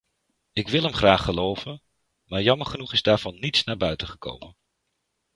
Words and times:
Ik 0.53 0.69
wil 0.69 0.83
hem 0.83 0.93
graag 0.93 1.23
geloven, 1.23 1.81
maar 2.25 2.41
jammer 2.41 2.65
genoeg 2.67 2.93
is 2.93 3.01
daarvan 3.01 3.39
niets 3.39 3.63
naar 3.63 3.77
buiten 3.77 4.07
gekomen. 4.07 4.55